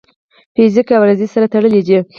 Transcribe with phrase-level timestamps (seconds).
[0.55, 1.97] فزیک او ریاضي سره تړلي دي.